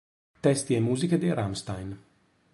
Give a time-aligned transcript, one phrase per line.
[0.45, 1.99] Testi e musiche dei Rammstein